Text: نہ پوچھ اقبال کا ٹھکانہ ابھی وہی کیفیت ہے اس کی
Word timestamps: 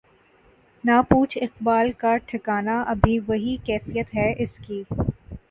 نہ 0.83 1.01
پوچھ 1.09 1.37
اقبال 1.37 1.91
کا 1.97 2.15
ٹھکانہ 2.25 2.81
ابھی 2.87 3.19
وہی 3.27 3.55
کیفیت 3.65 4.15
ہے 4.15 4.33
اس 4.37 4.57
کی 4.59 4.83